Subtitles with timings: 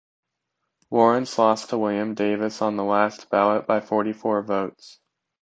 [0.89, 4.99] Lawrence lost to William Davis on the last ballot, by forty-four votes.